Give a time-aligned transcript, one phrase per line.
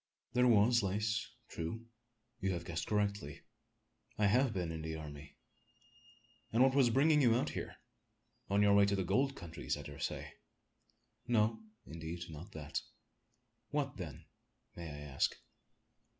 [0.33, 1.85] "There was lace true
[2.39, 3.41] you have guessed correctly.
[4.17, 5.35] I have been in the army."
[6.51, 7.75] "And what was bringing you out here?
[8.49, 10.33] On your way to the gold countries, I dare say?"
[11.27, 12.81] "No, indeed, not that."
[13.69, 14.25] "What, then,
[14.75, 15.37] may I ask?"